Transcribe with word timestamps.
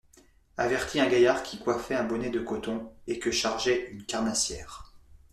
Avertit 0.57 0.99
un 0.99 1.05
gaillard 1.07 1.43
que 1.43 1.57
coiffait 1.57 1.93
un 1.93 2.03
bonnet 2.05 2.31
de 2.31 2.39
coton, 2.39 2.91
et 3.05 3.19
que 3.19 3.29
chargeait 3.29 3.87
une 3.91 4.03
carnassière. 4.03 4.93